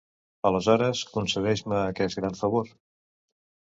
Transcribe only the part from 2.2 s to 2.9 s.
gran favor.